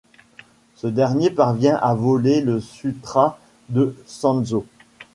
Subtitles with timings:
[0.73, 3.37] Ce dernier parvient à voler le sutra
[3.69, 4.65] de Sanzo.